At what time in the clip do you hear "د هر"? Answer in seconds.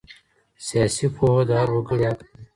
1.49-1.69